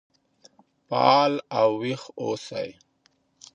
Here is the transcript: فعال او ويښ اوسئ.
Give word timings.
فعال 0.87 1.33
او 1.59 1.69
ويښ 1.81 2.03
اوسئ. 2.21 2.69